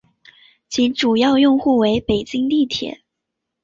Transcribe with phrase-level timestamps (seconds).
[0.67, 3.03] 其主要用户为北京地铁。